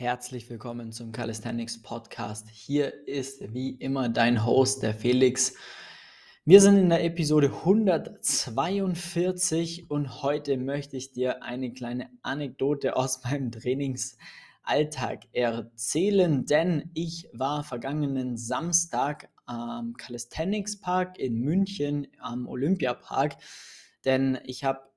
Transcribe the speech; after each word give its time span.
Herzlich 0.00 0.48
willkommen 0.48 0.92
zum 0.92 1.10
Calisthenics 1.10 1.82
Podcast. 1.82 2.48
Hier 2.48 3.08
ist 3.08 3.52
wie 3.52 3.70
immer 3.70 4.08
dein 4.08 4.46
Host, 4.46 4.84
der 4.84 4.94
Felix. 4.94 5.56
Wir 6.44 6.60
sind 6.60 6.76
in 6.76 6.88
der 6.88 7.02
Episode 7.02 7.48
142 7.48 9.90
und 9.90 10.22
heute 10.22 10.56
möchte 10.56 10.96
ich 10.96 11.10
dir 11.10 11.42
eine 11.42 11.72
kleine 11.72 12.10
Anekdote 12.22 12.94
aus 12.94 13.24
meinem 13.28 13.50
Trainingsalltag 13.50 15.24
erzählen, 15.32 16.46
denn 16.46 16.92
ich 16.94 17.28
war 17.32 17.64
vergangenen 17.64 18.36
Samstag 18.36 19.28
am 19.46 19.94
Calisthenics 19.94 20.80
Park 20.80 21.18
in 21.18 21.40
München 21.40 22.06
am 22.20 22.46
Olympiapark, 22.46 23.36
denn 24.04 24.38
ich 24.44 24.62
habe 24.62 24.87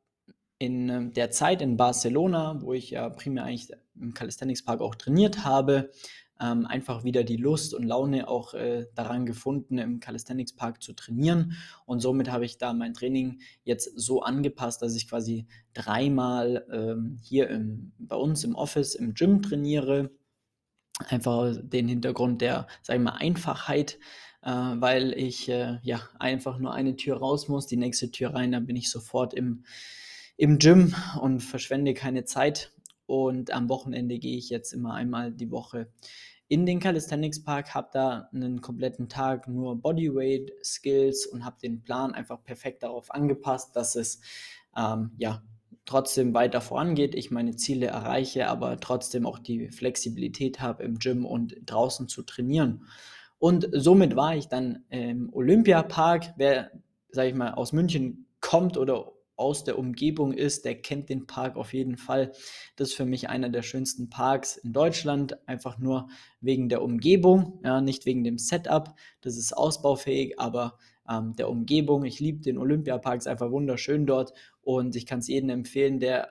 in 0.62 0.90
ähm, 0.90 1.14
der 1.14 1.32
Zeit 1.32 1.64
in 1.64 1.76
Barcelona, 1.76 2.62
wo 2.62 2.74
ich 2.74 2.92
ja 2.92 3.10
primär 3.10 3.46
eigentlich 3.46 3.72
im 4.00 4.14
Calisthenics 4.14 4.64
Park 4.64 4.82
auch 4.82 4.94
trainiert 4.94 5.44
habe, 5.44 5.90
ähm, 6.40 6.68
einfach 6.68 7.04
wieder 7.04 7.24
die 7.24 7.38
Lust 7.38 7.74
und 7.74 7.84
Laune 7.84 8.28
auch 8.28 8.54
äh, 8.54 8.86
daran 8.94 9.26
gefunden, 9.26 9.80
im 9.80 10.00
Calisthenics 10.00 10.56
Park 10.56 10.84
zu 10.84 10.94
trainieren. 10.94 11.58
Und 11.88 12.00
somit 12.00 12.32
habe 12.32 12.46
ich 12.46 12.60
da 12.60 12.74
mein 12.74 12.94
Training 12.94 13.42
jetzt 13.64 13.92
so 14.00 14.22
angepasst, 14.22 14.84
dass 14.84 14.96
ich 14.96 15.10
quasi 15.10 15.48
dreimal 15.74 16.64
ähm, 16.72 17.18
hier 17.24 17.50
im, 17.50 17.94
bei 17.98 18.16
uns 18.16 18.44
im 18.44 18.54
Office, 18.54 18.94
im 18.94 19.16
Gym 19.16 19.42
trainiere. 19.42 20.12
Einfach 21.08 21.56
den 21.60 21.88
Hintergrund 21.88 22.42
der, 22.42 22.68
sag 22.84 22.98
ich 22.98 23.02
mal, 23.02 23.18
Einfachheit 23.18 23.98
äh, 24.44 24.50
weil 24.50 25.14
ich 25.14 25.50
äh, 25.50 25.78
ja 25.84 26.02
einfach 26.20 26.58
nur 26.58 26.74
eine 26.74 26.96
Tür 26.96 27.18
raus 27.18 27.48
muss, 27.48 27.68
die 27.68 27.78
nächste 27.78 28.12
Tür 28.12 28.34
rein, 28.34 28.52
dann 28.52 28.66
bin 28.66 28.76
ich 28.76 28.90
sofort 28.90 29.34
im, 29.34 29.64
im 30.42 30.58
Gym 30.58 30.96
und 31.22 31.42
verschwende 31.42 31.94
keine 31.94 32.26
Zeit. 32.26 32.72
Und 33.06 33.52
am 33.52 33.70
Wochenende 33.70 34.18
gehe 34.18 34.38
ich 34.38 34.50
jetzt 34.50 34.74
immer 34.74 34.96
einmal 34.96 35.32
die 35.32 35.52
Woche 35.52 35.92
in 36.48 36.66
den 36.66 36.80
Calisthenics 36.80 37.44
Park, 37.44 37.76
habe 37.76 37.90
da 37.94 38.28
einen 38.34 38.60
kompletten 38.60 39.08
Tag 39.08 39.48
nur 39.48 39.80
Bodyweight 39.80 40.52
Skills 40.64 41.28
und 41.28 41.46
habe 41.46 41.58
den 41.62 41.84
Plan 41.84 42.16
einfach 42.16 42.44
perfekt 42.44 42.82
darauf 42.82 43.14
angepasst, 43.14 43.76
dass 43.76 43.96
es 43.96 44.20
ähm, 44.76 45.12
ja 45.20 45.44
trotzdem 45.86 46.34
weiter 46.34 46.60
vorangeht, 46.60 47.14
ich 47.14 47.30
meine 47.30 47.56
Ziele 47.56 47.86
erreiche, 47.86 48.48
aber 48.48 48.80
trotzdem 48.80 49.28
auch 49.28 49.38
die 49.38 49.70
Flexibilität 49.70 50.60
habe 50.60 50.82
im 50.82 50.98
Gym 50.98 51.24
und 51.24 51.56
draußen 51.68 52.08
zu 52.08 52.24
trainieren. 52.24 52.88
Und 53.38 53.70
somit 53.74 54.16
war 54.16 54.36
ich 54.36 54.48
dann 54.48 54.86
im 54.90 55.32
Olympiapark. 55.32 56.34
Wer, 56.38 56.72
sage 57.12 57.30
ich 57.30 57.36
mal, 57.36 57.54
aus 57.54 57.74
München 57.74 58.26
kommt 58.40 58.76
oder 58.76 59.12
aus 59.42 59.64
der 59.64 59.78
Umgebung 59.78 60.34
ist, 60.34 60.64
der 60.64 60.82
kennt 60.82 61.10
den 61.10 61.28
Park 61.28 61.58
auf 61.58 61.74
jeden 61.74 61.98
Fall. 61.98 62.32
Das 62.76 62.90
ist 62.90 62.94
für 62.94 63.06
mich 63.06 63.28
einer 63.28 63.50
der 63.50 63.64
schönsten 63.64 64.10
Parks 64.10 64.58
in 64.58 64.72
Deutschland, 64.72 65.48
einfach 65.48 65.80
nur 65.80 66.08
wegen 66.40 66.70
der 66.70 66.82
Umgebung, 66.84 67.60
ja, 67.64 67.82
nicht 67.82 68.06
wegen 68.06 68.24
dem 68.24 68.38
Setup. 68.38 68.94
Das 69.22 69.36
ist 69.36 69.58
ausbaufähig, 69.58 70.40
aber 70.40 70.78
ähm, 71.10 71.36
der 71.36 71.50
Umgebung. 71.50 72.06
Ich 72.06 72.20
liebe 72.20 72.42
den 72.42 72.58
Olympiapark, 72.58 73.18
ist 73.18 73.28
einfach 73.28 73.52
wunderschön 73.52 74.06
dort 74.06 74.34
und 74.62 74.96
ich 74.96 75.06
kann 75.06 75.20
es 75.20 75.28
jedem 75.28 75.50
empfehlen, 75.50 76.00
der 76.00 76.30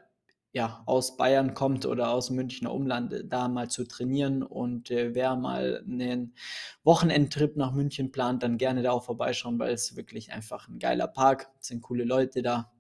ja, 0.52 0.83
aus 0.86 1.17
Bayern 1.17 1.55
kommt 1.55 1.86
oder 1.86 2.11
aus 2.11 2.30
Münchner 2.30 2.72
Umland, 2.72 3.14
da 3.28 3.48
mal 3.48 3.70
zu 3.70 3.84
trainieren. 3.84 4.42
Und 4.42 4.91
äh, 4.91 5.14
wer 5.14 5.36
mal 5.36 5.84
einen 5.86 6.34
Wochenendtrip 6.83 7.56
nach 7.56 7.72
München 7.72 8.11
plant, 8.11 8.42
dann 8.42 8.58
gerne 8.58 8.83
da 8.83 8.91
auch 8.91 9.05
vorbeischauen, 9.05 9.58
weil 9.61 9.72
es 9.72 9.97
wirklich 9.97 10.33
einfach 10.33 10.69
ein 10.69 10.80
geiler 10.80 11.06
Park. 11.06 11.50
Es 11.61 11.69
sind 11.69 11.83
coole 11.83 12.05
Leute 12.05 12.42
da. 12.42 12.72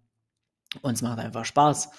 Und 0.82 0.94
es 0.94 1.02
macht 1.02 1.18
einfach 1.18 1.44
Spaß. 1.44 1.90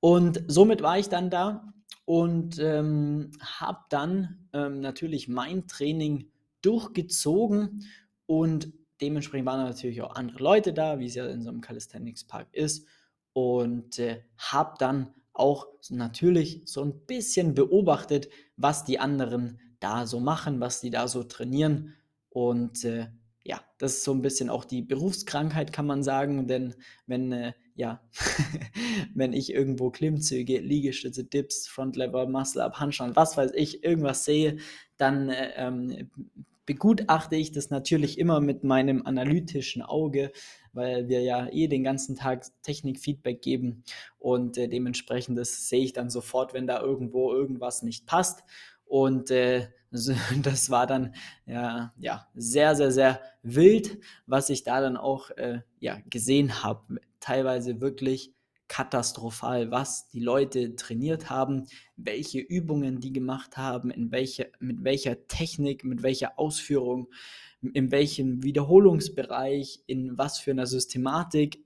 Und 0.00 0.42
somit 0.46 0.82
war 0.82 0.98
ich 0.98 1.08
dann 1.08 1.30
da 1.30 1.72
und 2.04 2.58
ähm, 2.58 3.32
habe 3.40 3.80
dann 3.90 4.48
ähm, 4.52 4.80
natürlich 4.80 5.28
mein 5.28 5.66
Training 5.66 6.30
durchgezogen 6.62 7.84
und 8.26 8.72
dementsprechend 9.00 9.46
waren 9.46 9.64
natürlich 9.64 10.02
auch 10.02 10.14
andere 10.14 10.42
Leute 10.42 10.72
da, 10.72 10.98
wie 10.98 11.06
es 11.06 11.14
ja 11.14 11.26
in 11.26 11.42
so 11.42 11.50
einem 11.50 11.60
Calisthenics 11.60 12.24
Park 12.24 12.48
ist. 12.52 12.86
Und 13.32 13.98
äh, 13.98 14.24
habe 14.36 14.74
dann 14.78 15.14
auch 15.32 15.66
natürlich 15.90 16.62
so 16.66 16.82
ein 16.82 17.06
bisschen 17.06 17.54
beobachtet, 17.54 18.28
was 18.56 18.84
die 18.84 18.98
anderen 18.98 19.60
da 19.78 20.06
so 20.06 20.18
machen, 20.18 20.60
was 20.60 20.80
die 20.80 20.90
da 20.90 21.06
so 21.06 21.22
trainieren. 21.22 21.94
Und 22.28 22.84
äh, 22.84 23.08
ja, 23.44 23.60
das 23.78 23.94
ist 23.94 24.04
so 24.04 24.12
ein 24.12 24.22
bisschen 24.22 24.50
auch 24.50 24.64
die 24.64 24.82
Berufskrankheit, 24.82 25.72
kann 25.72 25.86
man 25.86 26.02
sagen, 26.02 26.48
denn 26.48 26.74
wenn 27.06 27.32
äh, 27.32 27.52
ja, 27.78 28.00
wenn 29.14 29.32
ich 29.32 29.52
irgendwo 29.52 29.90
Klimmzüge, 29.90 30.58
Liegestütze, 30.58 31.22
Dips, 31.22 31.68
Frontlever, 31.68 32.26
Muscle-Up, 32.26 32.80
Handstand, 32.80 33.14
was 33.14 33.36
weiß 33.36 33.52
ich, 33.54 33.84
irgendwas 33.84 34.24
sehe, 34.24 34.56
dann 34.96 35.30
äh, 35.30 35.52
ähm, 35.54 36.10
begutachte 36.66 37.36
ich 37.36 37.52
das 37.52 37.70
natürlich 37.70 38.18
immer 38.18 38.40
mit 38.40 38.64
meinem 38.64 39.06
analytischen 39.06 39.82
Auge, 39.82 40.32
weil 40.72 41.08
wir 41.08 41.22
ja 41.22 41.46
eh 41.52 41.68
den 41.68 41.84
ganzen 41.84 42.16
Tag 42.16 42.46
Technik-Feedback 42.62 43.42
geben 43.42 43.84
und 44.18 44.58
äh, 44.58 44.66
dementsprechend 44.66 45.38
das 45.38 45.68
sehe 45.68 45.84
ich 45.84 45.92
dann 45.92 46.10
sofort, 46.10 46.54
wenn 46.54 46.66
da 46.66 46.80
irgendwo 46.80 47.32
irgendwas 47.32 47.84
nicht 47.84 48.06
passt. 48.06 48.42
Und 48.86 49.30
äh, 49.30 49.68
das 50.42 50.68
war 50.68 50.88
dann 50.88 51.14
ja, 51.46 51.94
ja 51.96 52.26
sehr, 52.34 52.74
sehr, 52.74 52.90
sehr 52.90 53.20
wild, 53.42 53.98
was 54.26 54.50
ich 54.50 54.64
da 54.64 54.80
dann 54.80 54.96
auch 54.96 55.30
äh, 55.30 55.60
ja, 55.78 55.98
gesehen 56.10 56.64
habe 56.64 56.98
teilweise 57.20 57.80
wirklich 57.80 58.32
katastrophal, 58.68 59.70
was 59.70 60.08
die 60.10 60.20
Leute 60.20 60.76
trainiert 60.76 61.30
haben, 61.30 61.66
welche 61.96 62.38
Übungen 62.38 63.00
die 63.00 63.12
gemacht 63.12 63.56
haben, 63.56 63.90
in 63.90 64.12
welche, 64.12 64.52
mit 64.60 64.84
welcher 64.84 65.26
Technik, 65.26 65.84
mit 65.84 66.02
welcher 66.02 66.38
Ausführung, 66.38 67.08
in 67.60 67.90
welchem 67.90 68.42
Wiederholungsbereich, 68.42 69.82
in 69.86 70.16
was 70.16 70.38
für 70.38 70.52
einer 70.52 70.66
Systematik. 70.66 71.64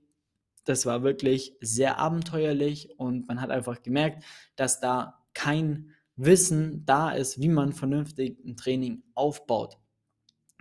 Das 0.63 0.85
war 0.85 1.03
wirklich 1.03 1.55
sehr 1.59 1.99
abenteuerlich 1.99 2.97
und 2.97 3.27
man 3.27 3.41
hat 3.41 3.51
einfach 3.51 3.81
gemerkt, 3.81 4.23
dass 4.55 4.79
da 4.79 5.19
kein 5.33 5.91
Wissen 6.15 6.85
da 6.85 7.11
ist, 7.11 7.41
wie 7.41 7.49
man 7.49 7.73
vernünftig 7.73 8.39
ein 8.45 8.55
Training 8.55 9.03
aufbaut. 9.13 9.77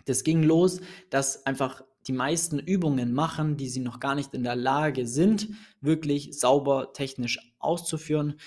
Das 0.07 0.25
ging 0.25 0.43
los, 0.43 0.81
dass 1.11 1.47
einfach 1.47 1.85
die 2.07 2.13
meisten 2.13 2.59
Übungen 2.59 3.13
machen, 3.13 3.57
die 3.57 3.69
sie 3.69 3.81
noch 3.81 4.01
gar 4.01 4.15
nicht 4.15 4.35
in 4.35 4.43
der 4.43 4.57
Lage 4.57 5.07
sind, 5.07 5.49
wirklich 5.81 6.39
sauber 6.39 6.93
technisch 6.93 7.39
auszuführen. 7.59 8.41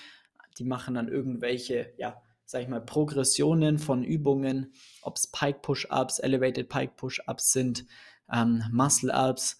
Die 0.58 0.64
machen 0.64 0.94
dann 0.94 1.08
irgendwelche, 1.08 1.92
ja, 1.96 2.20
sag 2.44 2.62
ich 2.62 2.68
mal, 2.68 2.80
Progressionen 2.80 3.78
von 3.78 4.04
Übungen, 4.04 4.72
ob 5.02 5.16
es 5.16 5.26
Pike 5.26 5.60
Push-Ups, 5.62 6.18
Elevated 6.18 6.68
Pike 6.68 6.92
Push-Ups 6.96 7.52
sind, 7.52 7.86
ähm, 8.32 8.62
Muscle-Ups, 8.72 9.58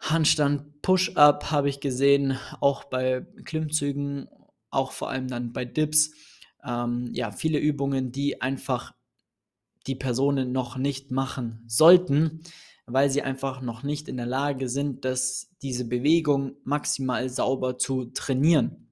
Handstand 0.00 0.82
Push-Up 0.82 1.50
habe 1.50 1.68
ich 1.68 1.80
gesehen, 1.80 2.38
auch 2.60 2.84
bei 2.84 3.26
Klimmzügen, 3.44 4.28
auch 4.70 4.92
vor 4.92 5.08
allem 5.08 5.28
dann 5.28 5.52
bei 5.52 5.64
Dips. 5.64 6.12
Ähm, 6.62 7.10
ja, 7.12 7.30
viele 7.30 7.58
Übungen, 7.58 8.12
die 8.12 8.42
einfach 8.42 8.94
die 9.86 9.94
Personen 9.94 10.52
noch 10.52 10.76
nicht 10.76 11.10
machen 11.10 11.62
sollten, 11.66 12.42
weil 12.86 13.10
sie 13.10 13.22
einfach 13.22 13.60
noch 13.60 13.82
nicht 13.82 14.08
in 14.08 14.16
der 14.16 14.26
Lage 14.26 14.68
sind, 14.68 15.04
dass 15.04 15.50
diese 15.62 15.86
Bewegung 15.86 16.56
maximal 16.64 17.28
sauber 17.28 17.78
zu 17.78 18.06
trainieren 18.06 18.90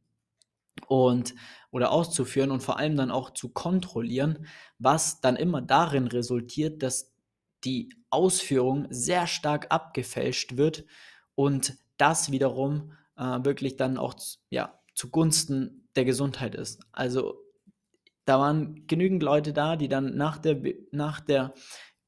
und 0.86 1.34
oder 1.70 1.90
auszuführen 1.90 2.50
und 2.50 2.62
vor 2.62 2.78
allem 2.78 2.96
dann 2.96 3.10
auch 3.10 3.30
zu 3.30 3.48
kontrollieren, 3.48 4.46
was 4.78 5.20
dann 5.20 5.36
immer 5.36 5.62
darin 5.62 6.06
resultiert, 6.06 6.82
dass 6.82 7.12
die 7.64 7.94
Ausführung 8.10 8.86
sehr 8.90 9.26
stark 9.26 9.66
abgefälscht 9.70 10.56
wird 10.56 10.84
und 11.34 11.78
das 11.96 12.30
wiederum 12.30 12.92
äh, 13.16 13.22
wirklich 13.22 13.76
dann 13.76 13.96
auch 13.96 14.14
ja, 14.50 14.78
zugunsten 14.94 15.88
der 15.96 16.04
Gesundheit 16.04 16.54
ist. 16.54 16.80
Also 16.92 17.38
da 18.24 18.38
waren 18.38 18.86
genügend 18.86 19.22
Leute 19.22 19.52
da, 19.52 19.76
die 19.76 19.88
dann 19.88 20.16
nach 20.16 20.38
der, 20.38 20.60
nach 20.90 21.20
der 21.20 21.54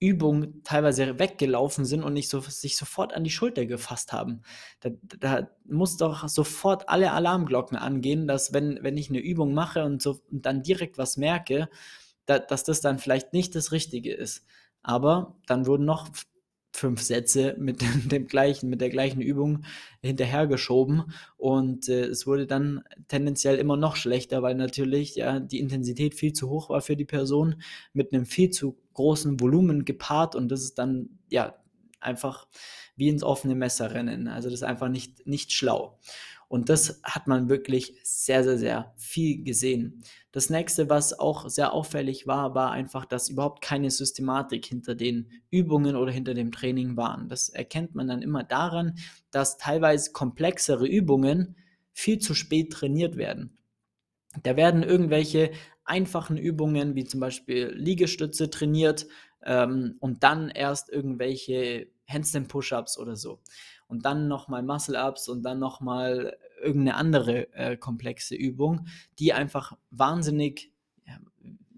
Übung 0.04 0.62
teilweise 0.64 1.18
weggelaufen 1.18 1.84
sind 1.84 2.02
und 2.02 2.12
nicht 2.12 2.28
so, 2.28 2.40
sich 2.40 2.76
sofort 2.76 3.14
an 3.14 3.24
die 3.24 3.30
Schulter 3.30 3.66
gefasst 3.66 4.12
haben. 4.12 4.42
Da, 4.80 4.90
da 5.18 5.48
muss 5.64 5.96
doch 5.96 6.28
sofort 6.28 6.88
alle 6.88 7.12
Alarmglocken 7.12 7.78
angehen, 7.78 8.26
dass 8.26 8.52
wenn, 8.52 8.78
wenn 8.82 8.96
ich 8.96 9.08
eine 9.08 9.20
Übung 9.20 9.54
mache 9.54 9.84
und, 9.84 10.02
so, 10.02 10.20
und 10.30 10.46
dann 10.46 10.62
direkt 10.62 10.98
was 10.98 11.16
merke, 11.16 11.68
da, 12.26 12.38
dass 12.38 12.64
das 12.64 12.80
dann 12.80 12.98
vielleicht 12.98 13.32
nicht 13.32 13.54
das 13.54 13.72
Richtige 13.72 14.12
ist. 14.12 14.44
Aber 14.82 15.36
dann 15.46 15.66
wurden 15.66 15.86
noch 15.86 16.08
fünf 16.74 17.02
Sätze 17.02 17.54
mit 17.58 17.80
dem, 17.80 18.08
dem, 18.08 18.26
gleichen, 18.26 18.68
mit 18.68 18.80
der 18.80 18.90
gleichen 18.90 19.20
Übung 19.20 19.64
hinterhergeschoben. 20.02 21.04
Und 21.36 21.88
äh, 21.88 22.04
es 22.06 22.26
wurde 22.26 22.46
dann 22.46 22.82
tendenziell 23.08 23.56
immer 23.56 23.76
noch 23.76 23.96
schlechter, 23.96 24.42
weil 24.42 24.56
natürlich 24.56 25.14
ja 25.14 25.38
die 25.38 25.60
Intensität 25.60 26.14
viel 26.14 26.32
zu 26.32 26.50
hoch 26.50 26.70
war 26.70 26.80
für 26.80 26.96
die 26.96 27.04
Person 27.04 27.62
mit 27.92 28.12
einem 28.12 28.26
viel 28.26 28.50
zu 28.50 28.76
großen 28.94 29.40
Volumen 29.40 29.84
gepaart. 29.84 30.34
Und 30.34 30.48
das 30.48 30.62
ist 30.62 30.78
dann 30.78 31.10
ja 31.30 31.54
einfach 32.04 32.46
wie 32.96 33.08
ins 33.08 33.22
offene 33.22 33.54
Messer 33.54 33.92
rennen. 33.92 34.28
Also 34.28 34.48
das 34.48 34.60
ist 34.60 34.64
einfach 34.64 34.88
nicht, 34.88 35.26
nicht 35.26 35.52
schlau. 35.52 35.98
Und 36.48 36.68
das 36.68 37.00
hat 37.02 37.26
man 37.26 37.48
wirklich 37.48 37.98
sehr, 38.04 38.44
sehr, 38.44 38.58
sehr 38.58 38.94
viel 38.96 39.42
gesehen. 39.42 40.04
Das 40.30 40.50
nächste, 40.50 40.88
was 40.88 41.18
auch 41.18 41.48
sehr 41.48 41.72
auffällig 41.72 42.26
war, 42.26 42.54
war 42.54 42.70
einfach, 42.70 43.06
dass 43.06 43.28
überhaupt 43.28 43.60
keine 43.60 43.90
Systematik 43.90 44.66
hinter 44.66 44.94
den 44.94 45.30
Übungen 45.50 45.96
oder 45.96 46.12
hinter 46.12 46.34
dem 46.34 46.52
Training 46.52 46.96
waren. 46.96 47.28
Das 47.28 47.48
erkennt 47.48 47.94
man 47.94 48.08
dann 48.08 48.22
immer 48.22 48.44
daran, 48.44 48.94
dass 49.30 49.58
teilweise 49.58 50.12
komplexere 50.12 50.86
Übungen 50.86 51.56
viel 51.92 52.18
zu 52.18 52.34
spät 52.34 52.72
trainiert 52.72 53.16
werden. 53.16 53.58
Da 54.42 54.56
werden 54.56 54.82
irgendwelche 54.82 55.50
einfachen 55.84 56.36
Übungen 56.36 56.94
wie 56.94 57.04
zum 57.04 57.20
Beispiel 57.20 57.72
Liegestütze 57.74 58.50
trainiert 58.50 59.06
ähm, 59.44 59.96
und 60.00 60.22
dann 60.24 60.50
erst 60.50 60.90
irgendwelche 60.90 61.88
Handstand 62.08 62.48
Push-ups 62.48 62.98
oder 62.98 63.16
so. 63.16 63.40
Und 63.86 64.04
dann 64.04 64.28
nochmal 64.28 64.62
Muscle-Ups 64.62 65.28
und 65.28 65.42
dann 65.42 65.58
nochmal 65.58 66.36
irgendeine 66.62 66.96
andere 66.96 67.52
äh, 67.54 67.76
komplexe 67.76 68.34
Übung, 68.34 68.86
die 69.18 69.32
einfach 69.32 69.76
wahnsinnig 69.90 70.72
ja, 71.06 71.18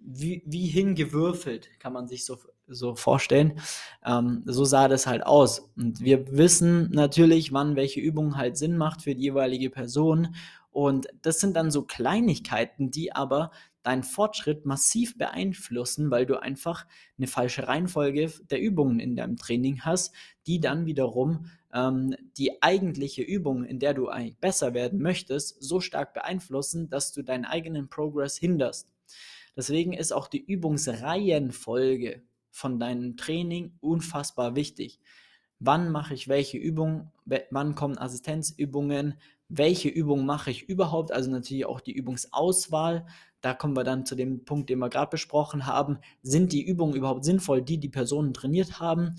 wie, 0.00 0.42
wie 0.46 0.66
hingewürfelt, 0.66 1.68
kann 1.80 1.92
man 1.92 2.06
sich 2.06 2.24
so, 2.24 2.38
so 2.68 2.94
vorstellen. 2.94 3.60
Ähm, 4.04 4.42
so 4.46 4.64
sah 4.64 4.88
das 4.88 5.06
halt 5.06 5.26
aus. 5.26 5.70
Und 5.76 6.00
wir 6.00 6.36
wissen 6.36 6.90
natürlich, 6.90 7.52
wann 7.52 7.76
welche 7.76 8.00
Übung 8.00 8.36
halt 8.36 8.56
Sinn 8.56 8.76
macht 8.76 9.02
für 9.02 9.14
die 9.14 9.22
jeweilige 9.22 9.70
Person. 9.70 10.34
Und 10.70 11.08
das 11.22 11.40
sind 11.40 11.56
dann 11.56 11.70
so 11.70 11.82
Kleinigkeiten, 11.82 12.90
die 12.90 13.12
aber 13.12 13.50
deinen 13.86 14.02
Fortschritt 14.02 14.66
massiv 14.66 15.16
beeinflussen, 15.16 16.10
weil 16.10 16.26
du 16.26 16.40
einfach 16.40 16.86
eine 17.16 17.28
falsche 17.28 17.68
Reihenfolge 17.68 18.32
der 18.50 18.60
Übungen 18.60 18.98
in 18.98 19.14
deinem 19.14 19.36
Training 19.36 19.82
hast, 19.84 20.12
die 20.46 20.60
dann 20.60 20.86
wiederum 20.86 21.46
ähm, 21.72 22.16
die 22.36 22.62
eigentliche 22.62 23.22
Übung, 23.22 23.64
in 23.64 23.78
der 23.78 23.94
du 23.94 24.08
eigentlich 24.08 24.38
besser 24.38 24.74
werden 24.74 25.00
möchtest, 25.00 25.62
so 25.62 25.80
stark 25.80 26.14
beeinflussen, 26.14 26.88
dass 26.88 27.12
du 27.12 27.22
deinen 27.22 27.44
eigenen 27.44 27.88
Progress 27.88 28.36
hinderst. 28.36 28.88
Deswegen 29.56 29.92
ist 29.92 30.12
auch 30.12 30.26
die 30.26 30.44
Übungsreihenfolge 30.44 32.22
von 32.50 32.80
deinem 32.80 33.16
Training 33.16 33.76
unfassbar 33.80 34.56
wichtig. 34.56 35.00
Wann 35.58 35.90
mache 35.90 36.12
ich 36.12 36.28
welche 36.28 36.58
Übung? 36.58 37.12
Wann 37.24 37.74
kommen 37.76 37.98
Assistenzübungen? 37.98 39.14
Welche 39.48 39.88
Übung 39.88 40.26
mache 40.26 40.50
ich 40.50 40.68
überhaupt? 40.68 41.12
Also 41.12 41.30
natürlich 41.30 41.66
auch 41.66 41.80
die 41.80 41.92
Übungsauswahl. 41.92 43.06
Da 43.40 43.54
kommen 43.54 43.76
wir 43.76 43.84
dann 43.84 44.06
zu 44.06 44.16
dem 44.16 44.44
Punkt, 44.44 44.70
den 44.70 44.78
wir 44.80 44.88
gerade 44.88 45.10
besprochen 45.10 45.66
haben. 45.66 45.98
Sind 46.22 46.52
die 46.52 46.64
Übungen 46.64 46.94
überhaupt 46.94 47.24
sinnvoll, 47.24 47.62
die 47.62 47.78
die 47.78 47.88
Personen 47.88 48.34
trainiert 48.34 48.80
haben? 48.80 49.16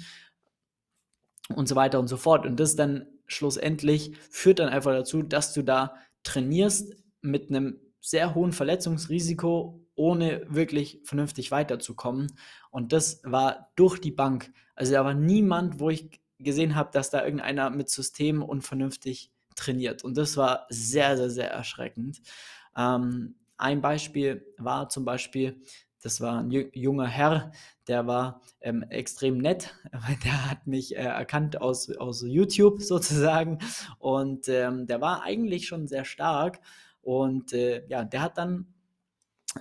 Und 1.55 1.69
so 1.69 1.75
weiter 1.75 1.99
und 1.99 2.07
so 2.07 2.17
fort. 2.17 2.45
Und 2.45 2.59
das 2.59 2.75
dann 2.75 3.07
schlussendlich 3.25 4.17
führt 4.29 4.59
dann 4.59 4.69
einfach 4.69 4.91
dazu, 4.91 5.21
dass 5.21 5.53
du 5.53 5.61
da 5.61 5.95
trainierst 6.23 6.95
mit 7.21 7.49
einem 7.49 7.79
sehr 8.01 8.35
hohen 8.35 8.51
Verletzungsrisiko, 8.51 9.85
ohne 9.95 10.45
wirklich 10.49 11.01
vernünftig 11.03 11.51
weiterzukommen. 11.51 12.27
Und 12.69 12.93
das 12.93 13.21
war 13.23 13.71
durch 13.75 13.99
die 13.99 14.11
Bank. 14.11 14.51
Also 14.75 14.93
da 14.93 15.03
war 15.03 15.13
niemand, 15.13 15.79
wo 15.79 15.89
ich 15.89 16.21
gesehen 16.39 16.75
habe, 16.75 16.91
dass 16.91 17.09
da 17.09 17.23
irgendeiner 17.23 17.69
mit 17.69 17.89
System 17.89 18.43
und 18.43 18.61
vernünftig 18.61 19.31
trainiert. 19.57 20.03
Und 20.03 20.15
das 20.17 20.37
war 20.37 20.65
sehr, 20.69 21.17
sehr, 21.17 21.29
sehr 21.29 21.51
erschreckend. 21.51 22.21
Ähm, 22.77 23.35
ein 23.57 23.81
Beispiel 23.81 24.45
war 24.57 24.89
zum 24.89 25.03
Beispiel, 25.03 25.61
das 26.01 26.21
war 26.21 26.39
ein 26.39 26.51
junger 26.51 27.07
Herr, 27.07 27.51
der 27.87 28.05
war 28.05 28.41
ähm, 28.61 28.83
extrem 28.83 29.39
nett, 29.39 29.73
der 30.23 30.49
hat 30.49 30.67
mich 30.67 30.95
äh, 30.95 31.01
erkannt 31.01 31.59
aus, 31.59 31.89
aus 31.97 32.23
YouTube 32.25 32.81
sozusagen 32.83 33.59
und 33.99 34.47
ähm, 34.47 34.87
der 34.87 35.01
war 35.01 35.23
eigentlich 35.23 35.67
schon 35.67 35.87
sehr 35.87 36.05
stark 36.05 36.59
und 37.01 37.53
äh, 37.53 37.85
ja, 37.87 38.03
der 38.03 38.21
hat 38.21 38.37
dann 38.37 38.67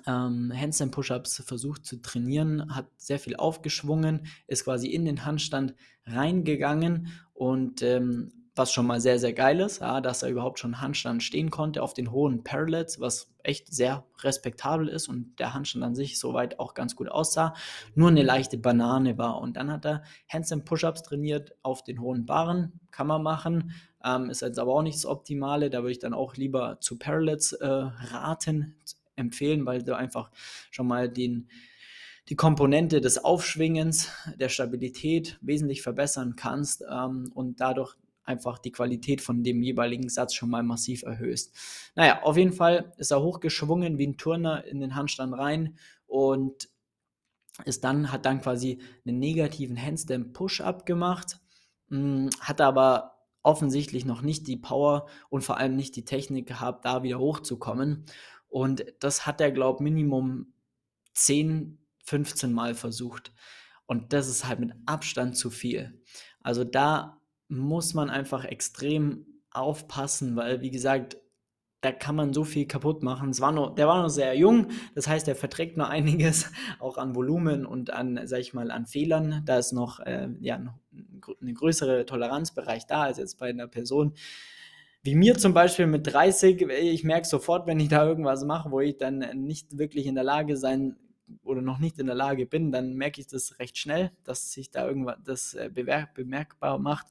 ähm, 0.07 0.53
Handstand 0.55 0.93
Push-Ups 0.93 1.43
versucht 1.47 1.87
zu 1.87 2.03
trainieren, 2.03 2.75
hat 2.75 2.89
sehr 2.97 3.19
viel 3.19 3.37
aufgeschwungen, 3.37 4.27
ist 4.47 4.65
quasi 4.65 4.89
in 4.89 5.05
den 5.05 5.25
Handstand 5.25 5.75
reingegangen 6.05 7.13
und 7.33 7.83
ähm, 7.83 8.46
was 8.57 8.73
schon 8.73 8.87
mal 8.87 9.01
sehr, 9.01 9.19
sehr 9.19 9.35
geil 9.35 9.61
ist, 9.61 9.81
ja, 9.81 10.01
dass 10.01 10.23
er 10.23 10.31
überhaupt 10.31 10.59
schon 10.59 10.81
Handstand 10.81 11.23
stehen 11.23 11.51
konnte 11.51 11.83
auf 11.83 11.93
den 11.93 12.11
hohen 12.11 12.43
Parallels, 12.43 12.99
was 12.99 13.31
echt 13.43 13.73
sehr 13.73 14.05
respektabel 14.23 14.89
ist 14.89 15.09
und 15.09 15.39
der 15.39 15.53
Handstand 15.53 15.85
an 15.85 15.95
sich 15.95 16.19
soweit 16.19 16.59
auch 16.59 16.73
ganz 16.73 16.97
gut 16.97 17.09
aussah, 17.09 17.55
nur 17.95 18.09
eine 18.09 18.23
leichte 18.23 18.57
Banane 18.57 19.19
war. 19.19 19.41
Und 19.41 19.59
dann 19.59 19.71
hat 19.71 19.85
er 19.85 20.03
Handstand 20.29 20.65
Push-Ups 20.65 21.03
trainiert 21.03 21.55
auf 21.63 21.85
den 21.85 22.01
hohen 22.01 22.25
Barren, 22.25 22.81
kann 22.91 23.07
man 23.07 23.23
machen, 23.23 23.73
ähm, 24.03 24.31
ist 24.31 24.41
jetzt 24.41 24.59
aber 24.59 24.73
auch 24.73 24.83
nicht 24.83 24.97
das 24.97 25.07
Optimale, 25.07 25.69
da 25.69 25.83
würde 25.83 25.93
ich 25.93 25.99
dann 25.99 26.15
auch 26.15 26.35
lieber 26.37 26.79
zu 26.81 26.99
Parallels 26.99 27.53
äh, 27.53 27.67
raten, 27.67 28.77
empfehlen, 29.17 29.67
weil 29.67 29.83
du 29.83 29.97
einfach 29.97 30.31
schon 30.71 30.87
mal 30.87 31.09
den 31.09 31.49
die 32.29 32.35
Komponente 32.35 33.01
des 33.01 33.25
Aufschwingens, 33.25 34.11
der 34.37 34.49
Stabilität 34.49 35.39
wesentlich 35.43 35.83
verbessern 35.83 36.35
kannst 36.35 36.83
ähm, 36.91 37.31
und 37.35 37.61
dadurch 37.61 37.97
einfach 38.27 38.59
die 38.59 38.73
Qualität 38.73 39.21
von 39.21 39.43
dem 39.43 39.63
jeweiligen 39.63 40.09
Satz 40.09 40.35
schon 40.35 40.51
mal 40.51 40.63
massiv 40.63 41.03
erhöhst. 41.03 41.55
Naja, 41.95 42.23
auf 42.23 42.37
jeden 42.37 42.53
Fall 42.53 42.93
ist 42.99 43.13
er 43.13 43.23
hochgeschwungen 43.23 43.99
wie 43.99 44.07
ein 44.07 44.19
Turner 44.19 44.65
in 44.65 44.81
den 44.81 44.95
Handstand 44.95 45.35
rein 45.35 45.79
und 46.07 46.69
ist 47.65 47.85
dann, 47.85 48.13
hat 48.13 48.27
dann 48.27 48.41
quasi 48.41 48.81
einen 49.07 49.19
negativen 49.19 49.81
Handstand 49.81 50.33
Push-Up 50.33 50.85
gemacht, 50.85 51.39
hm, 51.89 52.29
hat 52.41 52.61
aber 52.61 53.17
offensichtlich 53.43 54.05
noch 54.05 54.23
nicht 54.23 54.47
die 54.49 54.57
Power 54.57 55.07
und 55.31 55.43
vor 55.43 55.57
allem 55.57 55.77
nicht 55.77 55.95
die 55.97 56.05
Technik 56.05 56.49
gehabt, 56.49 56.85
da 56.85 57.03
wieder 57.03 57.21
hochzukommen. 57.21 58.05
Und 58.49 58.85
das 59.01 59.25
hat 59.25 59.41
er, 59.41 59.53
glaube 59.53 59.79
ich, 59.79 59.85
Minimum 59.85 60.53
10, 61.15 61.79
15 62.05 62.53
Mal 62.53 62.75
versucht. 62.75 63.33
Und 63.87 64.13
das 64.13 64.29
ist 64.29 64.47
halt 64.47 64.59
mit 64.59 64.73
Abstand 64.85 65.37
zu 65.37 65.51
viel. 65.51 66.03
Also 66.41 66.65
da 66.65 67.21
muss 67.49 67.95
man 67.95 68.11
einfach 68.11 68.45
extrem 68.45 69.27
aufpassen, 69.51 70.37
weil, 70.37 70.61
wie 70.61 70.71
gesagt, 70.71 71.17
da 71.81 71.93
kann 71.93 72.17
man 72.17 72.33
so 72.33 72.43
viel 72.43 72.67
kaputt 72.67 73.03
machen. 73.03 73.31
Es 73.31 73.41
war 73.41 73.53
nur, 73.53 73.75
der 73.75 73.87
war 73.87 74.03
noch 74.03 74.09
sehr 74.09 74.37
jung, 74.37 74.69
das 74.95 75.07
heißt, 75.07 75.29
er 75.29 75.37
verträgt 75.37 75.77
noch 75.77 75.89
einiges, 75.91 76.51
auch 76.79 76.99
an 76.99 77.15
Volumen 77.15 77.67
und 77.67 77.93
an, 77.93 78.21
sag 78.25 78.41
ich 78.41 78.55
mal, 78.55 78.71
an 78.71 78.87
Fehlern. 78.87 79.43
Da 79.45 79.59
ist 79.59 79.73
noch, 79.73 80.01
äh, 80.01 80.29
ja, 80.41 80.59
noch 80.59 80.79
ein 81.41 81.55
größere 81.55 82.07
Toleranzbereich 82.07 82.87
da 82.87 83.03
als 83.03 83.19
jetzt 83.19 83.39
bei 83.39 83.51
einer 83.51 83.69
Person 83.69 84.15
wie 85.07 85.15
mir 85.15 85.39
zum 85.39 85.55
Beispiel 85.55 85.87
mit 85.87 86.13
30. 86.13 86.63
Ich 86.63 87.05
merke 87.05 87.29
sofort, 87.29 87.69
wenn 87.69 87.79
ich 87.79 87.89
da 87.89 88.05
irgendwas 88.05 88.45
mache, 88.45 88.73
wo 88.73 88.81
ich 88.81 88.99
dann 88.99 89.19
nicht 89.35 89.79
wirklich 89.79 90.07
in 90.07 90.17
der 90.17 90.25
Lage 90.25 90.57
sein 90.57 90.97
oder 91.43 91.63
noch 91.63 91.79
nicht 91.79 91.99
in 91.99 92.07
der 92.07 92.15
Lage 92.15 92.47
bin, 92.47 92.73
dann 92.73 92.95
merke 92.95 93.21
ich 93.21 93.27
das 93.27 93.59
recht 93.59 93.79
schnell, 93.79 94.13
dass 94.25 94.53
sich 94.53 94.71
da 94.71 94.87
irgendwas 94.87 95.17
das 95.25 95.55
äh, 95.55 95.71
bemerkbar 95.71 96.79
macht. 96.79 97.07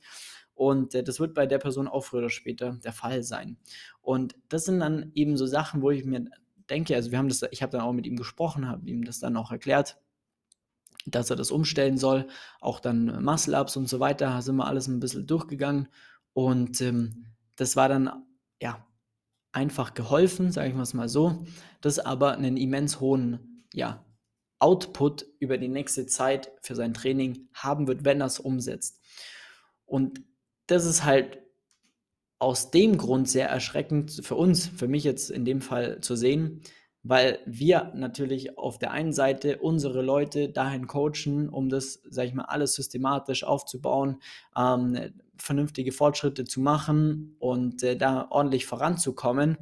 Und 0.54 0.96
äh, 0.96 1.04
das 1.04 1.20
wird 1.20 1.34
bei 1.34 1.46
der 1.46 1.60
Person 1.60 1.88
auch 1.88 2.06
früher 2.06 2.20
oder 2.20 2.30
später 2.30 2.80
der 2.84 2.94
Fall 2.94 3.24
sein. 3.24 3.58
Und 4.02 4.36
das 4.50 4.66
sind 4.66 4.80
dann 4.80 5.12
eben 5.14 5.38
so 5.38 5.46
Sachen, 5.46 5.82
wo 5.82 5.92
ich 5.92 6.06
mir 6.06 6.26
denke, 6.70 6.96
also 6.96 7.12
wir 7.12 7.18
haben 7.18 7.30
das, 7.30 7.44
ich 7.52 7.62
habe 7.62 7.72
dann 7.72 7.82
auch 7.82 7.94
mit 7.94 8.08
ihm 8.08 8.16
gesprochen, 8.16 8.68
habe 8.68 8.90
ihm 8.90 9.04
das 9.04 9.20
dann 9.20 9.38
auch 9.38 9.52
erklärt, 9.52 9.98
dass 11.06 11.30
er 11.30 11.36
das 11.36 11.52
umstellen 11.52 11.98
soll. 11.98 12.28
Auch 12.62 12.80
dann 12.80 13.24
Muscle-Ups 13.24 13.78
und 13.78 13.90
so 13.90 14.00
weiter, 14.00 14.42
sind 14.42 14.56
wir 14.56 14.68
alles 14.68 14.88
ein 14.88 15.00
bisschen 15.00 15.28
durchgegangen. 15.28 15.90
Und 16.34 16.82
ähm, 16.82 17.28
das 17.56 17.76
war 17.76 17.90
dann, 17.90 18.26
ja, 18.62 18.86
einfach 19.52 19.94
geholfen, 19.94 20.52
sage 20.52 20.70
ich 20.70 20.94
mal 20.94 21.08
so, 21.08 21.46
das 21.82 22.00
aber 22.00 22.34
einen 22.34 22.58
immens 22.58 23.00
hohen, 23.00 23.64
ja, 23.74 24.05
Output 24.66 25.28
über 25.38 25.60
die 25.60 25.68
nächste 25.68 26.08
Zeit 26.08 26.52
für 26.64 26.74
sein 26.74 26.96
Training 26.96 27.50
haben 27.54 27.88
wird, 27.88 28.04
wenn 28.04 28.20
er 28.20 28.26
es 28.26 28.40
umsetzt. 28.40 29.00
Und 29.86 30.24
das 30.66 30.86
ist 30.86 31.06
halt 31.06 31.38
aus 32.40 32.72
dem 32.72 32.98
Grund 32.98 33.30
sehr 33.30 33.48
erschreckend 33.48 34.22
für 34.24 34.34
uns, 34.34 34.66
für 34.66 34.88
mich 34.88 35.04
jetzt 35.04 35.30
in 35.30 35.46
dem 35.46 35.62
Fall 35.62 36.02
zu 36.02 36.16
sehen, 36.16 36.62
weil 37.04 37.38
wir 37.46 37.92
natürlich 37.94 38.58
auf 38.58 38.80
der 38.80 38.90
einen 38.90 39.14
Seite 39.14 39.60
unsere 39.60 40.02
Leute 40.02 40.50
dahin 40.50 40.88
coachen, 40.88 41.48
um 41.48 41.70
das, 41.70 42.02
sag 42.10 42.26
ich 42.26 42.34
mal, 42.34 42.46
alles 42.46 42.74
systematisch 42.74 43.44
aufzubauen, 43.44 44.18
ähm, 44.58 45.14
vernünftige 45.38 45.92
Fortschritte 45.92 46.46
zu 46.46 46.60
machen 46.60 47.36
und 47.38 47.84
äh, 47.84 47.96
da 47.96 48.26
ordentlich 48.32 48.66
voranzukommen 48.66 49.58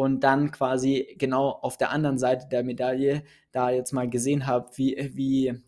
und 0.00 0.20
dann 0.20 0.50
quasi 0.50 1.14
genau 1.18 1.50
auf 1.50 1.76
der 1.76 1.90
anderen 1.90 2.16
Seite 2.16 2.48
der 2.48 2.64
Medaille 2.64 3.22
da 3.52 3.68
jetzt 3.68 3.92
mal 3.92 4.08
gesehen 4.08 4.46
habe, 4.46 4.70
wie, 4.76 4.96
wie, 5.14 5.60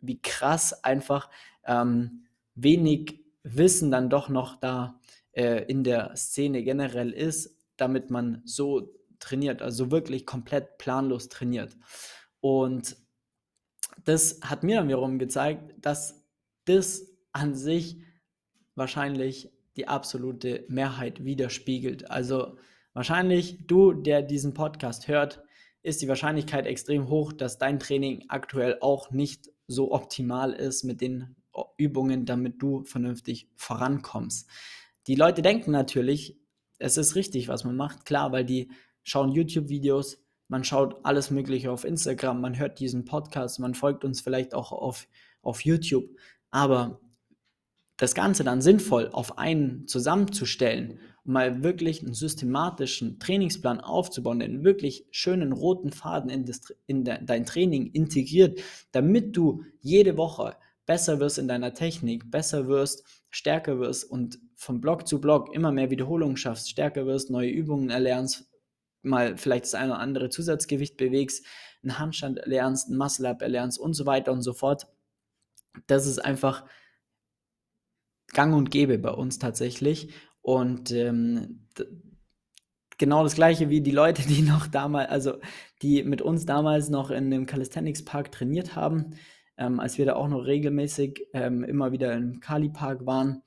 wie 0.00 0.22
krass 0.22 0.84
einfach 0.84 1.28
ähm, 1.64 2.22
wenig 2.54 3.18
Wissen 3.42 3.90
dann 3.90 4.08
doch 4.08 4.28
noch 4.28 4.54
da 4.60 5.00
äh, 5.32 5.64
in 5.64 5.82
der 5.82 6.14
Szene 6.14 6.62
generell 6.62 7.10
ist, 7.10 7.58
damit 7.76 8.10
man 8.10 8.42
so 8.44 8.94
trainiert, 9.18 9.60
also 9.60 9.90
wirklich 9.90 10.24
komplett 10.24 10.78
planlos 10.78 11.28
trainiert. 11.28 11.76
Und 12.38 12.96
das 14.04 14.38
hat 14.40 14.62
mir 14.62 14.76
dann 14.76 14.86
wiederum 14.86 15.18
gezeigt, 15.18 15.74
dass 15.84 16.28
das 16.64 17.08
an 17.32 17.56
sich 17.56 17.96
wahrscheinlich 18.76 19.50
die 19.74 19.88
absolute 19.88 20.64
Mehrheit 20.68 21.24
widerspiegelt. 21.24 22.08
Also 22.08 22.56
wahrscheinlich 22.92 23.66
du, 23.66 23.92
der 23.92 24.22
diesen 24.22 24.54
Podcast 24.54 25.08
hört, 25.08 25.42
ist 25.82 26.02
die 26.02 26.08
Wahrscheinlichkeit 26.08 26.66
extrem 26.66 27.08
hoch, 27.08 27.32
dass 27.32 27.58
dein 27.58 27.78
Training 27.78 28.24
aktuell 28.28 28.78
auch 28.80 29.10
nicht 29.10 29.50
so 29.66 29.92
optimal 29.92 30.52
ist 30.52 30.84
mit 30.84 31.00
den 31.00 31.36
Übungen, 31.76 32.26
damit 32.26 32.60
du 32.62 32.84
vernünftig 32.84 33.48
vorankommst. 33.56 34.48
Die 35.06 35.14
Leute 35.14 35.42
denken 35.42 35.70
natürlich, 35.70 36.38
es 36.78 36.96
ist 36.96 37.14
richtig, 37.14 37.48
was 37.48 37.64
man 37.64 37.76
macht, 37.76 38.04
klar, 38.04 38.32
weil 38.32 38.44
die 38.44 38.70
schauen 39.02 39.32
YouTube-Videos, 39.32 40.22
man 40.48 40.64
schaut 40.64 41.04
alles 41.04 41.30
Mögliche 41.30 41.70
auf 41.70 41.84
Instagram, 41.84 42.40
man 42.40 42.58
hört 42.58 42.80
diesen 42.80 43.04
Podcast, 43.04 43.60
man 43.60 43.74
folgt 43.74 44.04
uns 44.04 44.20
vielleicht 44.20 44.54
auch 44.54 44.72
auf, 44.72 45.08
auf 45.42 45.64
YouTube. 45.64 46.10
Aber 46.50 47.00
das 47.96 48.14
Ganze 48.14 48.44
dann 48.44 48.60
sinnvoll 48.60 49.08
auf 49.12 49.38
einen 49.38 49.86
zusammenzustellen 49.86 50.98
mal 51.24 51.62
wirklich 51.62 52.02
einen 52.02 52.14
systematischen 52.14 53.18
Trainingsplan 53.18 53.80
aufzubauen, 53.80 54.42
einen 54.42 54.64
wirklich 54.64 55.06
schönen 55.10 55.52
roten 55.52 55.92
Faden 55.92 56.30
in, 56.30 56.44
das, 56.44 56.74
in 56.86 57.04
de, 57.04 57.18
dein 57.22 57.44
Training 57.44 57.90
integriert, 57.92 58.60
damit 58.92 59.36
du 59.36 59.64
jede 59.80 60.16
Woche 60.16 60.56
besser 60.86 61.20
wirst 61.20 61.38
in 61.38 61.48
deiner 61.48 61.74
Technik, 61.74 62.30
besser 62.30 62.66
wirst, 62.66 63.04
stärker 63.30 63.78
wirst 63.78 64.04
und 64.04 64.40
von 64.56 64.80
Block 64.80 65.06
zu 65.06 65.20
Block 65.20 65.54
immer 65.54 65.72
mehr 65.72 65.90
Wiederholungen 65.90 66.36
schaffst, 66.36 66.68
stärker 66.68 67.06
wirst, 67.06 67.30
neue 67.30 67.50
Übungen 67.50 67.90
erlernst, 67.90 68.50
mal 69.02 69.36
vielleicht 69.36 69.64
das 69.64 69.74
eine 69.74 69.92
oder 69.92 70.00
andere 70.00 70.30
Zusatzgewicht 70.30 70.96
bewegst, 70.96 71.46
einen 71.82 71.98
Handstand 71.98 72.38
erlernst, 72.38 72.88
einen 72.88 72.98
Muscle-Up 72.98 73.40
erlernst 73.40 73.78
und 73.78 73.94
so 73.94 74.04
weiter 74.04 74.32
und 74.32 74.42
so 74.42 74.52
fort. 74.52 74.86
Das 75.86 76.06
ist 76.06 76.18
einfach 76.18 76.64
gang 78.32 78.54
und 78.54 78.70
gäbe 78.70 78.98
bei 78.98 79.10
uns 79.10 79.38
tatsächlich. 79.38 80.08
Und 80.50 80.90
ähm, 80.90 81.60
genau 82.98 83.22
das 83.22 83.36
gleiche 83.36 83.70
wie 83.70 83.82
die 83.82 83.92
Leute, 83.92 84.22
die 84.26 84.42
noch 84.42 84.66
damals, 84.66 85.08
also 85.08 85.34
die 85.80 86.02
mit 86.02 86.22
uns 86.22 86.44
damals 86.44 86.88
noch 86.88 87.12
in 87.12 87.30
dem 87.30 87.46
Calisthenics 87.46 88.04
Park 88.04 88.32
trainiert 88.32 88.74
haben, 88.74 89.12
ähm, 89.56 89.78
als 89.78 89.96
wir 89.96 90.06
da 90.06 90.16
auch 90.16 90.26
noch 90.26 90.44
regelmäßig 90.44 91.28
ähm, 91.34 91.62
immer 91.62 91.92
wieder 91.92 92.14
im 92.14 92.40
Kali 92.40 92.68
Park 92.68 93.06
waren. 93.06 93.42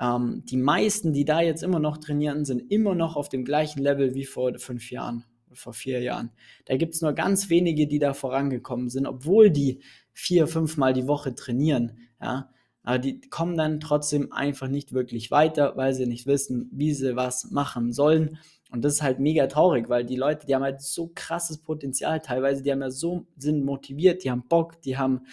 Ähm, 0.00 0.42
die 0.46 0.56
meisten, 0.56 1.12
die 1.12 1.24
da 1.24 1.40
jetzt 1.40 1.62
immer 1.62 1.78
noch 1.78 1.98
trainieren, 1.98 2.44
sind 2.44 2.72
immer 2.72 2.96
noch 2.96 3.14
auf 3.14 3.28
dem 3.28 3.44
gleichen 3.44 3.80
Level 3.80 4.16
wie 4.16 4.24
vor 4.24 4.58
fünf 4.58 4.90
Jahren, 4.90 5.22
vor 5.52 5.74
vier 5.74 6.00
Jahren. 6.00 6.32
Da 6.64 6.76
gibt 6.76 6.96
es 6.96 7.02
nur 7.02 7.12
ganz 7.12 7.50
wenige, 7.50 7.86
die 7.86 8.00
da 8.00 8.14
vorangekommen 8.14 8.88
sind, 8.88 9.06
obwohl 9.06 9.52
die 9.52 9.78
vier, 10.12 10.48
fünfmal 10.48 10.92
die 10.92 11.06
Woche 11.06 11.36
trainieren. 11.36 11.98
Ja, 12.20 12.50
aber 12.88 13.00
die 13.00 13.20
kommen 13.20 13.58
dann 13.58 13.80
trotzdem 13.80 14.32
einfach 14.32 14.66
nicht 14.66 14.94
wirklich 14.94 15.30
weiter, 15.30 15.76
weil 15.76 15.92
sie 15.92 16.06
nicht 16.06 16.26
wissen, 16.26 16.70
wie 16.72 16.94
sie 16.94 17.16
was 17.16 17.50
machen 17.50 17.92
sollen. 17.92 18.38
Und 18.70 18.82
das 18.82 18.94
ist 18.94 19.02
halt 19.02 19.18
mega 19.18 19.46
traurig, 19.46 19.90
weil 19.90 20.06
die 20.06 20.16
Leute, 20.16 20.46
die 20.46 20.54
haben 20.54 20.62
halt 20.62 20.80
so 20.80 21.12
krasses 21.14 21.58
Potenzial 21.58 22.20
teilweise, 22.20 22.62
die 22.62 22.72
haben 22.72 22.80
ja 22.80 22.90
so, 22.90 23.26
sind 23.36 23.62
motiviert, 23.62 24.24
die 24.24 24.30
haben 24.30 24.48
Bock, 24.48 24.80
die 24.80 24.96
haben 24.96 25.26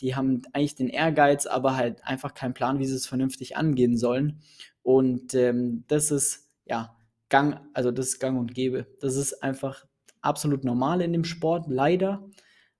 die 0.00 0.14
haben 0.14 0.42
eigentlich 0.52 0.76
den 0.76 0.88
Ehrgeiz, 0.88 1.46
aber 1.46 1.74
halt 1.74 2.04
einfach 2.04 2.32
keinen 2.32 2.54
Plan, 2.54 2.78
wie 2.78 2.86
sie 2.86 2.94
es 2.94 3.08
vernünftig 3.08 3.56
angehen 3.56 3.96
sollen. 3.96 4.40
Und 4.82 5.34
ähm, 5.34 5.82
das 5.88 6.12
ist, 6.12 6.48
ja, 6.64 6.96
Gang, 7.28 7.60
also 7.74 7.90
das 7.90 8.10
ist 8.10 8.20
Gang 8.20 8.38
und 8.38 8.54
Gäbe. 8.54 8.86
Das 9.00 9.16
ist 9.16 9.42
einfach 9.42 9.84
absolut 10.20 10.62
normal 10.62 11.00
in 11.00 11.12
dem 11.12 11.24
Sport, 11.24 11.66
leider. 11.68 12.24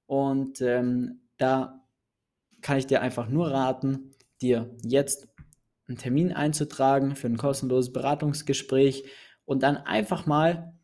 Und 0.06 0.60
ähm, 0.60 1.22
da 1.36 1.84
kann 2.60 2.78
ich 2.78 2.86
dir 2.86 3.00
einfach 3.02 3.28
nur 3.28 3.50
raten, 3.50 4.14
dir 4.42 4.74
jetzt 4.82 5.28
einen 5.88 5.98
Termin 5.98 6.32
einzutragen 6.32 7.16
für 7.16 7.26
ein 7.26 7.36
kostenloses 7.36 7.92
Beratungsgespräch 7.92 9.04
und 9.44 9.62
dann 9.62 9.76
einfach 9.76 10.26
mal 10.26 10.74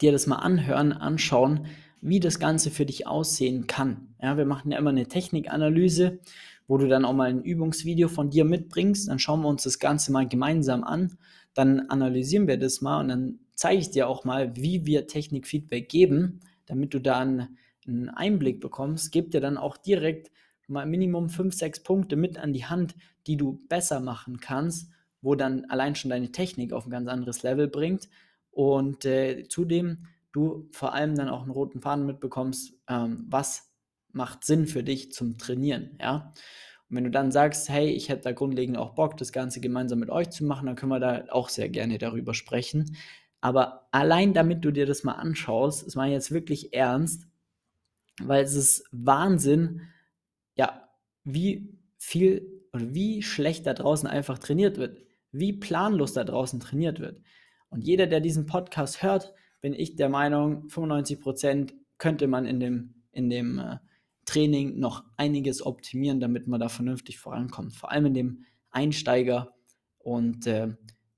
dir 0.00 0.12
das 0.12 0.26
mal 0.26 0.36
anhören, 0.36 0.92
anschauen, 0.92 1.66
wie 2.00 2.20
das 2.20 2.38
Ganze 2.38 2.70
für 2.70 2.86
dich 2.86 3.06
aussehen 3.06 3.66
kann. 3.66 4.14
Ja, 4.22 4.36
wir 4.36 4.46
machen 4.46 4.70
ja 4.70 4.78
immer 4.78 4.90
eine 4.90 5.06
Technikanalyse, 5.06 6.20
wo 6.66 6.78
du 6.78 6.86
dann 6.86 7.04
auch 7.04 7.14
mal 7.14 7.30
ein 7.30 7.42
Übungsvideo 7.42 8.08
von 8.08 8.30
dir 8.30 8.44
mitbringst. 8.44 9.08
Dann 9.08 9.18
schauen 9.18 9.42
wir 9.42 9.48
uns 9.48 9.64
das 9.64 9.78
Ganze 9.78 10.12
mal 10.12 10.28
gemeinsam 10.28 10.84
an. 10.84 11.18
Dann 11.54 11.88
analysieren 11.88 12.46
wir 12.46 12.58
das 12.58 12.80
mal 12.80 13.00
und 13.00 13.08
dann 13.08 13.40
zeige 13.54 13.80
ich 13.80 13.90
dir 13.90 14.08
auch 14.08 14.24
mal, 14.24 14.54
wie 14.54 14.86
wir 14.86 15.08
Technikfeedback 15.08 15.88
geben, 15.88 16.40
damit 16.66 16.94
du 16.94 17.00
da 17.00 17.18
einen, 17.18 17.58
Einblick 18.14 18.60
bekommst. 18.60 19.12
Gib 19.12 19.30
dir 19.30 19.40
dann 19.40 19.56
auch 19.56 19.78
direkt 19.78 20.30
mal 20.68 20.86
Minimum 20.86 21.28
5, 21.28 21.54
6 21.54 21.82
Punkte 21.82 22.16
mit 22.16 22.38
an 22.38 22.52
die 22.52 22.66
Hand, 22.66 22.94
die 23.26 23.36
du 23.36 23.60
besser 23.68 24.00
machen 24.00 24.40
kannst, 24.40 24.90
wo 25.20 25.34
dann 25.34 25.64
allein 25.66 25.94
schon 25.94 26.10
deine 26.10 26.32
Technik 26.32 26.72
auf 26.72 26.86
ein 26.86 26.90
ganz 26.90 27.08
anderes 27.08 27.42
Level 27.42 27.68
bringt. 27.68 28.08
Und 28.50 29.04
äh, 29.04 29.46
zudem 29.48 30.06
du 30.32 30.68
vor 30.72 30.94
allem 30.94 31.14
dann 31.14 31.28
auch 31.28 31.42
einen 31.42 31.50
roten 31.50 31.80
Faden 31.80 32.06
mitbekommst, 32.06 32.74
ähm, 32.88 33.24
was 33.28 33.72
macht 34.12 34.44
Sinn 34.44 34.66
für 34.66 34.82
dich 34.82 35.12
zum 35.12 35.38
Trainieren, 35.38 35.98
ja. 36.00 36.32
Und 36.88 36.96
wenn 36.96 37.04
du 37.04 37.10
dann 37.10 37.30
sagst, 37.30 37.68
hey, 37.68 37.90
ich 37.90 38.08
hätte 38.08 38.22
da 38.22 38.32
grundlegend 38.32 38.78
auch 38.78 38.94
Bock, 38.94 39.16
das 39.18 39.32
Ganze 39.32 39.60
gemeinsam 39.60 39.98
mit 39.98 40.08
euch 40.08 40.30
zu 40.30 40.44
machen, 40.44 40.66
dann 40.66 40.76
können 40.76 40.92
wir 40.92 41.00
da 41.00 41.24
auch 41.30 41.50
sehr 41.50 41.68
gerne 41.68 41.98
darüber 41.98 42.32
sprechen. 42.32 42.96
Aber 43.40 43.88
allein 43.92 44.32
damit 44.32 44.64
du 44.64 44.70
dir 44.70 44.86
das 44.86 45.04
mal 45.04 45.12
anschaust, 45.12 45.86
ist 45.86 45.96
mal 45.96 46.10
jetzt 46.10 46.30
wirklich 46.30 46.72
ernst, 46.72 47.26
weil 48.20 48.42
es 48.42 48.54
ist 48.54 48.84
Wahnsinn, 48.90 49.82
ja, 50.58 50.88
wie 51.24 51.78
viel 51.96 52.64
oder 52.72 52.94
wie 52.94 53.22
schlecht 53.22 53.66
da 53.66 53.74
draußen 53.74 54.08
einfach 54.08 54.38
trainiert 54.38 54.76
wird, 54.76 54.98
wie 55.32 55.52
planlos 55.52 56.12
da 56.12 56.24
draußen 56.24 56.60
trainiert 56.60 57.00
wird. 57.00 57.20
Und 57.70 57.86
jeder, 57.86 58.06
der 58.06 58.20
diesen 58.20 58.46
Podcast 58.46 59.02
hört, 59.02 59.32
bin 59.60 59.74
ich 59.74 59.96
der 59.96 60.08
Meinung, 60.08 60.68
95 60.68 61.20
Prozent 61.20 61.74
könnte 61.98 62.26
man 62.26 62.46
in 62.46 62.60
dem, 62.60 62.94
in 63.12 63.28
dem 63.28 63.58
äh, 63.58 63.76
Training 64.24 64.78
noch 64.78 65.04
einiges 65.16 65.64
optimieren, 65.64 66.20
damit 66.20 66.46
man 66.46 66.60
da 66.60 66.68
vernünftig 66.68 67.18
vorankommt. 67.18 67.74
Vor 67.74 67.90
allem 67.90 68.06
in 68.06 68.14
dem 68.14 68.44
Einsteiger 68.70 69.54
und 69.98 70.46
äh, 70.46 70.68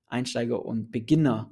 Einsteiger 0.06 0.64
und 0.64 0.90
Beginner 0.90 1.50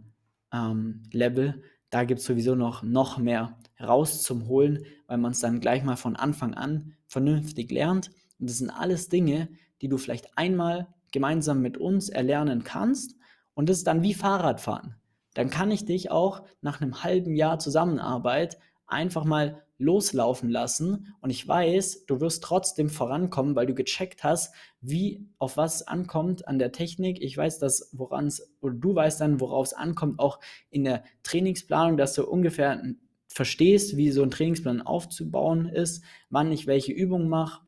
ähm, 0.53 1.03
Level. 1.13 1.63
Da 1.91 2.05
gibt 2.05 2.21
es 2.21 2.27
sowieso 2.27 2.55
noch, 2.55 2.83
noch 2.83 3.19
mehr 3.19 3.58
raus 3.81 4.23
zum 4.23 4.49
Holen, 4.49 4.85
weil 5.07 5.19
man 5.19 5.33
es 5.33 5.41
dann 5.41 5.61
gleich 5.61 5.85
mal 5.85 5.97
von 5.97 6.17
Anfang 6.17 6.55
an 6.55 6.95
vernünftig 7.07 7.71
lernt. 7.71 8.11
Und 8.39 8.51
das 8.51 8.59
sind 8.59 8.71
alles 8.71 9.09
Dinge, 9.09 9.49
die 9.81 9.89
du 9.89 9.99
vielleicht 9.99 10.37
einmal 10.37 10.89
gemeinsam 11.13 11.63
mit 11.63 11.79
uns 11.79 12.09
erlernen 12.09 12.65
kannst. 12.65 13.17
Und 13.55 13.69
das 13.69 13.79
ist 13.79 13.87
dann 13.87 14.03
wie 14.03 14.15
Fahrradfahren 14.15 14.99
dann 15.39 15.51
kann 15.51 15.71
ich 15.71 15.85
dich 15.85 16.11
auch 16.11 16.43
nach 16.63 16.81
einem 16.81 17.05
halben 17.05 17.33
Jahr 17.33 17.61
Zusammenarbeit 17.61 18.59
einfach 18.89 19.25
mal 19.25 19.63
loslaufen 19.81 20.51
lassen 20.51 21.15
und 21.21 21.31
ich 21.31 21.47
weiß, 21.47 22.07
du 22.07 22.21
wirst 22.21 22.43
trotzdem 22.43 22.91
vorankommen, 22.91 23.55
weil 23.55 23.67
du 23.67 23.75
gecheckt 23.75 24.25
hast, 24.25 24.53
wie 24.81 25.29
auf 25.39 25.57
was 25.57 25.77
es 25.77 25.87
ankommt 25.87 26.49
an 26.49 26.59
der 26.59 26.73
Technik. 26.73 27.23
Ich 27.23 27.37
weiß, 27.37 27.61
dass 27.61 27.89
woran 27.93 28.27
es 28.27 28.53
oder 28.61 28.75
du 28.75 28.97
weißt 28.97 29.21
dann, 29.21 29.39
worauf 29.39 29.67
es 29.67 29.75
ankommt, 29.75 30.19
auch 30.19 30.41
in 30.71 30.83
der 30.83 31.05
Trainingsplanung, 31.23 31.97
dass 31.97 32.15
du 32.15 32.27
ungefähr 32.27 32.83
verstehst, 33.29 33.97
wie 33.97 34.11
so 34.11 34.23
ein 34.23 34.31
Trainingsplan 34.31 34.83
aufzubauen 34.83 35.69
ist, 35.69 36.03
wann 36.31 36.51
ich 36.51 36.67
welche 36.67 36.93
Übungen 36.93 37.29
mache 37.29 37.63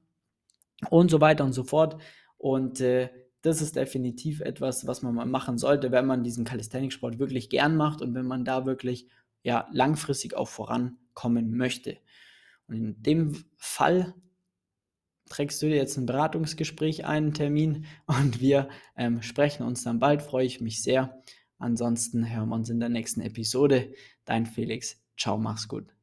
und 0.88 1.10
so 1.10 1.20
weiter 1.20 1.44
und 1.44 1.52
so 1.52 1.62
fort. 1.62 2.00
Und 2.38 2.80
äh, 2.80 3.10
das 3.42 3.62
ist 3.62 3.76
definitiv 3.76 4.40
etwas, 4.40 4.86
was 4.86 5.02
man 5.02 5.14
mal 5.14 5.26
machen 5.26 5.58
sollte, 5.58 5.92
wenn 5.92 6.06
man 6.06 6.24
diesen 6.24 6.44
Calisthenics-Sport 6.44 7.18
wirklich 7.18 7.50
gern 7.50 7.76
macht 7.76 8.02
und 8.02 8.14
wenn 8.14 8.26
man 8.26 8.44
da 8.44 8.66
wirklich 8.66 9.06
ja, 9.42 9.68
langfristig 9.72 10.34
auch 10.34 10.48
vorankommen 10.48 11.56
möchte. 11.56 11.98
Und 12.66 12.76
in 12.76 13.02
dem 13.02 13.44
Fall 13.56 14.14
trägst 15.28 15.62
du 15.62 15.66
dir 15.66 15.76
jetzt 15.76 15.96
ein 15.96 16.06
Beratungsgespräch 16.06 17.04
ein, 17.04 17.24
einen 17.24 17.34
Termin 17.34 17.86
und 18.06 18.40
wir 18.40 18.68
ähm, 18.96 19.22
sprechen 19.22 19.64
uns 19.64 19.84
dann 19.84 19.98
bald, 19.98 20.22
freue 20.22 20.46
ich 20.46 20.60
mich 20.60 20.82
sehr. 20.82 21.22
Ansonsten 21.58 22.34
hören 22.34 22.48
wir 22.48 22.56
uns 22.56 22.70
in 22.70 22.80
der 22.80 22.88
nächsten 22.88 23.20
Episode. 23.20 23.92
Dein 24.24 24.46
Felix. 24.46 24.99
Ciao, 25.20 25.36
mach's 25.38 25.68
gut. 25.68 25.94